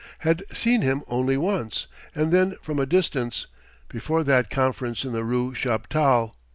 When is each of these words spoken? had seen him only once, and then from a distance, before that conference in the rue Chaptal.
had 0.25 0.41
seen 0.51 0.81
him 0.81 1.03
only 1.09 1.37
once, 1.37 1.85
and 2.15 2.31
then 2.31 2.55
from 2.63 2.79
a 2.79 2.87
distance, 2.87 3.45
before 3.87 4.23
that 4.23 4.49
conference 4.49 5.05
in 5.05 5.11
the 5.11 5.23
rue 5.23 5.53
Chaptal. 5.53 6.31